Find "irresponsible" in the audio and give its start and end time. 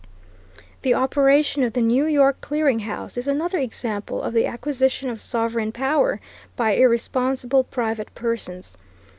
6.71-7.65